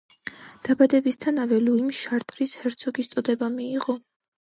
დაბადებისთანავე 0.67 1.61
ლუიმ 1.67 1.93
შარტრის 2.01 2.57
ჰერცოგის 2.65 3.15
წოდება 3.15 3.55
მიიღო. 3.61 4.01